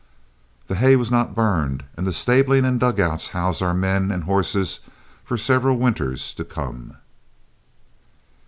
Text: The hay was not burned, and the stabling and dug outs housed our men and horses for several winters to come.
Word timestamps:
The 0.65 0.73
hay 0.77 0.95
was 0.95 1.11
not 1.11 1.35
burned, 1.35 1.83
and 1.95 2.07
the 2.07 2.11
stabling 2.11 2.65
and 2.65 2.79
dug 2.79 2.99
outs 2.99 3.29
housed 3.37 3.61
our 3.61 3.75
men 3.75 4.09
and 4.09 4.23
horses 4.23 4.79
for 5.23 5.37
several 5.37 5.77
winters 5.77 6.33
to 6.33 6.43
come. 6.43 6.97